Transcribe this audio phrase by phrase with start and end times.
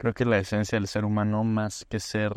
[0.00, 2.32] Creo que la esencia del ser humano, más que ser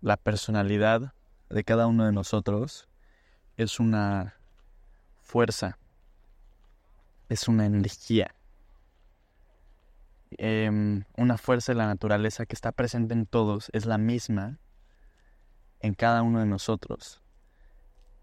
[0.00, 1.12] la personalidad
[1.48, 2.88] de cada uno de nosotros,
[3.56, 4.36] es una
[5.18, 5.76] fuerza,
[7.28, 8.32] es una energía,
[10.38, 14.60] em, una fuerza de la naturaleza que está presente en todos, es la misma
[15.80, 17.20] en cada uno de nosotros.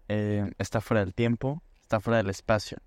[0.08, 2.78] Eh, está fuera del tiempo, está fuera del espacio.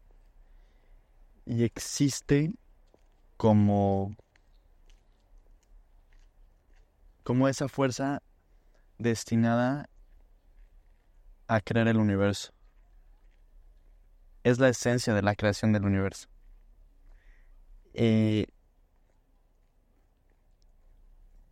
[1.46, 2.56] Y existe
[3.38, 4.16] como
[7.24, 8.22] como esa fuerza
[8.98, 9.90] destinada
[11.48, 12.54] a crear el universo.
[14.44, 16.28] Es la esencia de la creación del universo.
[17.94, 18.48] Eh,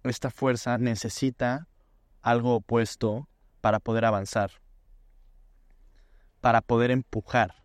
[0.03, 1.67] esta fuerza necesita
[2.21, 3.27] algo opuesto
[3.61, 4.51] para poder avanzar,
[6.41, 7.55] para poder empujar.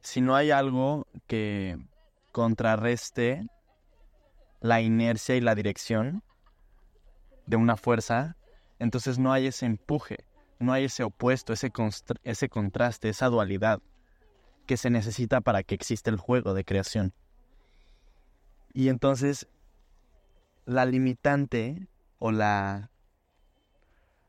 [0.00, 1.78] Si no hay algo que
[2.32, 3.46] contrarreste
[4.62, 6.22] la inercia y la dirección
[7.46, 8.36] de una fuerza,
[8.78, 10.24] entonces no hay ese empuje,
[10.60, 11.72] no hay ese opuesto, ese,
[12.22, 13.80] ese contraste, esa dualidad
[14.66, 17.12] que se necesita para que exista el juego de creación.
[18.72, 19.48] Y entonces
[20.64, 22.90] la limitante o la,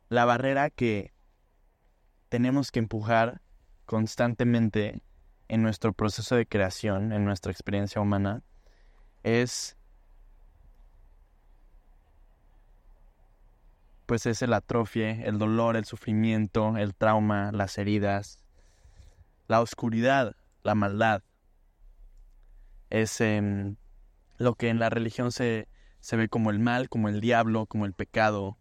[0.09, 1.13] la barrera que
[2.29, 3.41] tenemos que empujar
[3.85, 5.03] constantemente
[5.47, 8.41] en nuestro proceso de creación, en nuestra experiencia humana,
[9.21, 9.77] es
[14.05, 18.39] pues es el atrofie, el dolor, el sufrimiento, el trauma, las heridas,
[19.47, 21.23] la oscuridad, la maldad.
[22.89, 23.75] Es em,
[24.37, 25.67] lo que en la religión se,
[25.99, 28.57] se ve como el mal, como el diablo, como el pecado.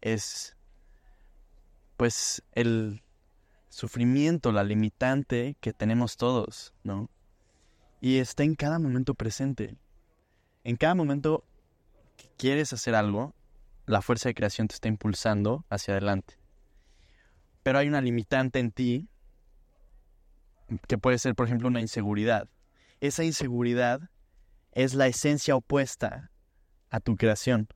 [0.00, 0.56] Es
[1.96, 3.02] pues el
[3.68, 7.10] sufrimiento, la limitante que tenemos todos, ¿no?
[8.00, 9.76] Y está en cada momento presente.
[10.64, 11.44] En cada momento
[12.16, 13.34] que quieres hacer algo,
[13.90, 16.38] la fuerza de creación te está impulsando hacia adelante.
[17.64, 19.08] Pero hay una limitante en ti
[20.86, 22.48] que puede ser, por ejemplo, una inseguridad.
[23.00, 24.08] Esa inseguridad
[24.72, 26.30] es la esencia opuesta
[26.90, 27.66] a tu creación.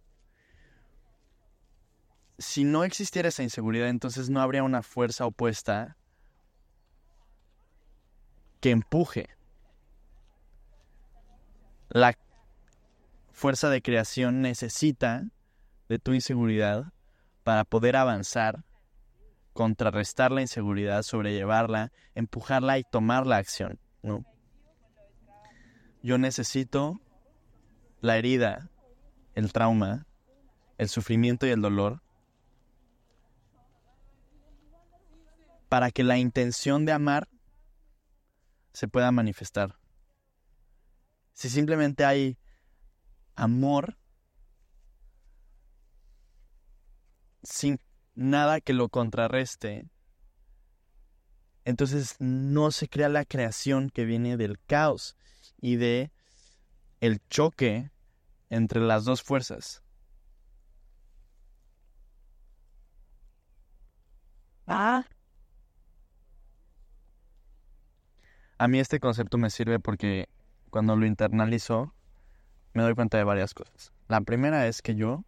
[2.39, 5.97] Si no existiera esa inseguridad, entonces no habría una fuerza opuesta
[8.61, 9.29] que empuje.
[11.89, 12.17] La
[13.33, 15.25] fuerza de creación necesita
[15.89, 16.93] de tu inseguridad
[17.43, 18.65] para poder avanzar,
[19.53, 24.25] contrarrestar la inseguridad, sobrellevarla, empujarla y tomar la acción, ¿no?
[26.03, 27.01] Yo necesito
[28.01, 28.71] la herida,
[29.35, 30.07] el trauma,
[30.79, 32.03] el sufrimiento y el dolor
[35.69, 37.29] para que la intención de amar
[38.73, 39.77] se pueda manifestar.
[41.33, 42.39] Si simplemente hay
[43.35, 43.99] amor,
[47.45, 47.79] sin
[48.15, 49.89] nada que lo contrarreste,
[51.65, 55.17] entonces no se crea la creación que viene del caos
[55.61, 56.11] y de
[57.01, 57.91] el choque
[58.51, 59.83] entre las dos fuerzas.
[64.67, 65.05] Ah.
[68.57, 70.29] A mí este concepto me sirve porque
[70.71, 71.95] cuando lo internalizo
[72.73, 73.93] me doy cuenta de varias cosas.
[74.09, 75.25] La primera es que yo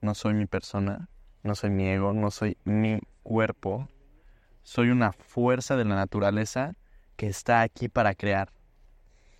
[0.00, 1.08] no soy mi persona,
[1.44, 3.88] no soy mi ego, no soy mi cuerpo.
[4.62, 6.74] Soy una fuerza de la naturaleza
[7.16, 8.50] que está aquí para crear.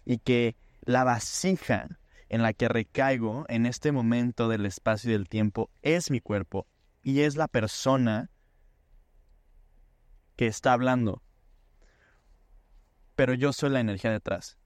[0.04, 1.98] Y que la vasija
[2.28, 6.66] en la que recaigo en este momento del espacio y del tiempo es mi cuerpo
[7.02, 8.30] y es la persona
[10.36, 11.22] que está hablando.
[13.16, 14.58] Pero yo soy la energía detrás.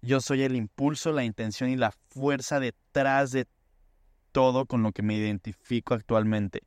[0.00, 3.46] Yo soy el impulso, la intención y la fuerza detrás de
[4.32, 6.62] todo con lo que me identifico actualmente,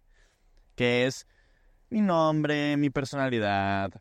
[0.76, 1.28] que es
[1.90, 3.92] mi nombre, mi personalidad,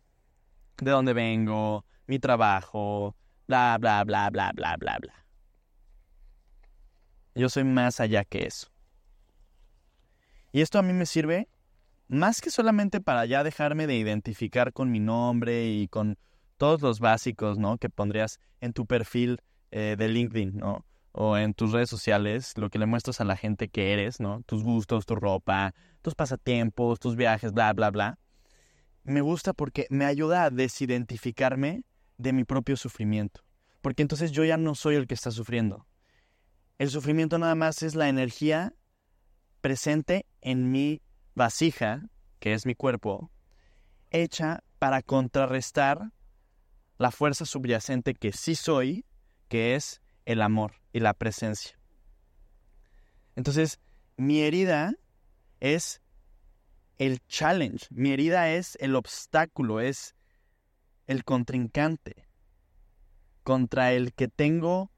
[0.77, 3.17] de dónde vengo, mi trabajo,
[3.49, 5.27] bla, bla, bla, bla, bla, bla, bla.
[7.35, 8.69] Yo soy más allá que eso.
[10.53, 11.49] Y esto a mí me sirve
[12.06, 16.17] más que solamente para ya dejarme de identificar con mi nombre y con
[16.59, 17.79] todos los básicos, ¿no?
[17.79, 19.41] Que pondrías en tu perfil
[19.71, 20.85] eh, de LinkedIn, ¿no?
[21.17, 24.43] O en tus redes sociales, lo que le muestras a la gente que eres, ¿no?
[24.43, 25.73] Tus gustos, tu ropa,
[26.03, 28.19] tus pasatiempos, tus viajes, bla, bla, bla.
[29.05, 31.85] Me gusta porque me ayuda a desidentificarme
[32.19, 33.43] de mi propio sufrimiento.
[33.81, 35.87] Porque entonces yo ya no soy el que está sufriendo.
[36.79, 38.75] El sufrimiento nada más es la energía
[39.61, 41.01] presente en mi
[41.37, 42.03] vasija,
[42.41, 43.31] que es mi cuerpo,
[44.11, 46.11] hecha para contrarrestar
[46.99, 49.05] la fuerza subyacente que sí soy,
[49.47, 51.79] que es el amor y la presencia.
[53.37, 53.81] Entonces,
[54.17, 54.94] mi herida
[55.61, 56.00] es
[56.99, 60.15] el challenge, mi herida es el obstáculo, es
[61.06, 62.29] el contrincante
[63.43, 64.91] contra el que tengo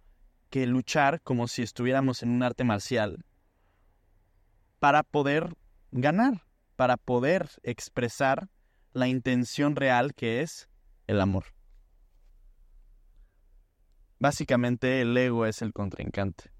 [0.50, 3.24] que luchar como si estuviéramos en un arte marcial
[4.78, 5.56] para poder
[5.90, 6.44] ganar,
[6.76, 8.48] para poder expresar
[8.92, 10.68] la intención real que es
[11.06, 11.55] el amor.
[14.18, 16.50] Básicamente el ego es el contrincante.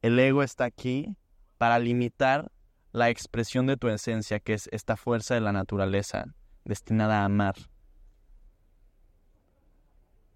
[0.00, 1.16] El ego está aquí
[1.58, 2.52] para limitar
[2.92, 6.34] la expresión de tu esencia, que es esta fuerza de la naturaleza
[6.64, 7.56] destinada a amar.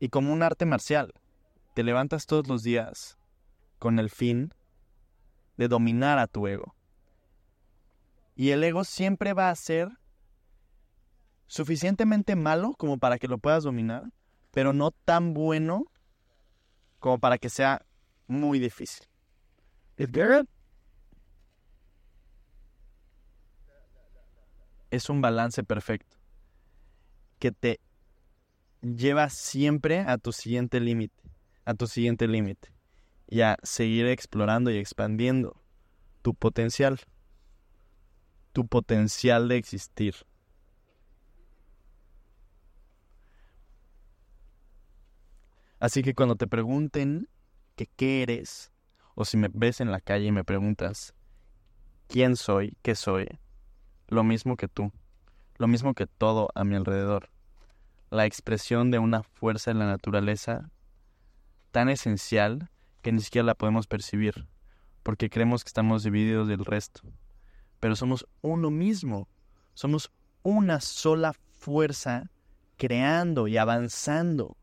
[0.00, 1.14] Y como un arte marcial,
[1.74, 3.18] te levantas todos los días
[3.78, 4.52] con el fin
[5.56, 6.74] de dominar a tu ego.
[8.34, 9.90] Y el ego siempre va a ser
[11.46, 14.10] suficientemente malo como para que lo puedas dominar,
[14.52, 15.86] pero no tan bueno
[17.00, 17.84] como para que sea
[18.28, 19.06] muy difícil.
[24.90, 26.16] Es un balance perfecto
[27.38, 27.80] que te
[28.82, 31.22] lleva siempre a tu siguiente límite,
[31.64, 32.72] a tu siguiente límite
[33.26, 35.60] y a seguir explorando y expandiendo
[36.20, 37.00] tu potencial,
[38.52, 40.14] tu potencial de existir.
[45.82, 47.28] Así que cuando te pregunten
[47.74, 48.70] qué eres,
[49.16, 51.12] o si me ves en la calle y me preguntas
[52.06, 53.26] quién soy, qué soy,
[54.06, 54.92] lo mismo que tú,
[55.56, 57.30] lo mismo que todo a mi alrededor,
[58.10, 60.70] la expresión de una fuerza en la naturaleza
[61.72, 62.70] tan esencial
[63.00, 64.46] que ni siquiera la podemos percibir,
[65.02, 67.00] porque creemos que estamos divididos del resto.
[67.80, 69.26] Pero somos uno mismo,
[69.74, 70.12] somos
[70.44, 72.30] una sola fuerza
[72.76, 74.56] creando y avanzando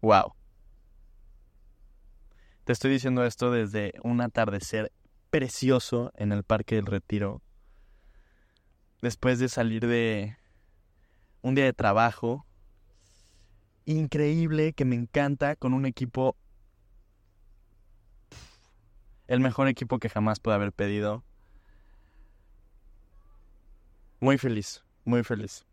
[0.00, 0.34] Wow.
[2.64, 4.92] Te estoy diciendo esto desde un atardecer
[5.30, 7.42] precioso en el Parque del Retiro.
[9.02, 10.36] Después de salir de
[11.42, 12.46] un día de trabajo
[13.86, 16.36] increíble que me encanta con un equipo
[19.26, 21.22] el mejor equipo que jamás pude haber pedido.
[24.18, 25.64] Muy feliz, muy feliz.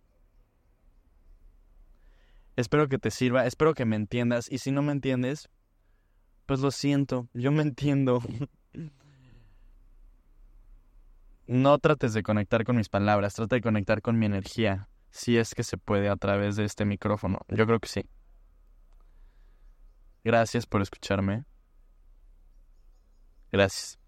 [2.57, 5.47] Espero que te sirva, espero que me entiendas y si no me entiendes,
[6.47, 8.19] pues lo siento, yo me entiendo.
[11.45, 15.53] no trates de conectar con mis palabras, trata de conectar con mi energía, si es
[15.53, 17.41] que se puede a través de este micrófono.
[17.47, 18.09] Yo creo que sí.
[20.23, 21.45] Gracias por escucharme.
[23.51, 23.99] Gracias.